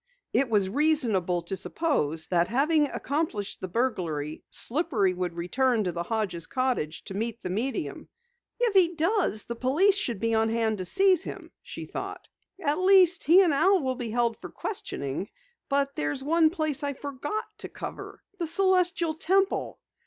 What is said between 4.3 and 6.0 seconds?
Slippery would return to